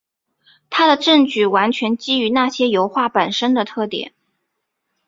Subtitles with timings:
[0.71, 4.13] 他的证据完全基于那些油画本身的特点。